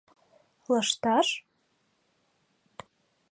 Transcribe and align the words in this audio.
Лышташ? 0.71 1.27